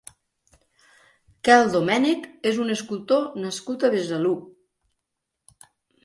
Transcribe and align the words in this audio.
Kel 1.49 1.67
Domènech 1.75 2.23
és 2.51 2.61
un 2.63 2.75
escultor 2.75 3.27
nascut 3.43 3.85
a 3.85 3.91
Besalú. 3.97 4.31